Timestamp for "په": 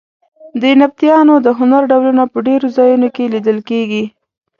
2.31-2.37